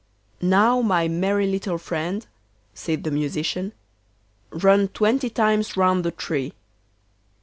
[0.41, 2.25] 'Now, my merry little friend,'
[2.73, 3.71] said the Musician,
[4.49, 6.53] 'run twenty times round the tree.